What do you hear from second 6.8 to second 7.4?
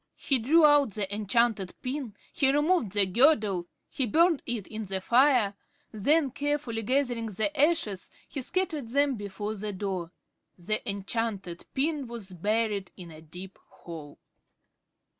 gathering